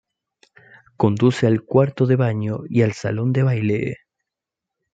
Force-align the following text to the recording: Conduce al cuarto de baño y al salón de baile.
Conduce 0.97 1.45
al 1.45 1.61
cuarto 1.63 2.07
de 2.07 2.15
baño 2.15 2.61
y 2.67 2.81
al 2.81 2.93
salón 2.93 3.31
de 3.33 3.43
baile. 3.43 3.97